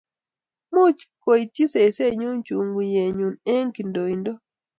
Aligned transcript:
Much 0.73 1.01
kuityi 1.21 1.65
sesenyu 1.73 2.29
chukuyenyu 2.45 3.27
eng' 3.53 3.73
kindoindo 3.75 4.31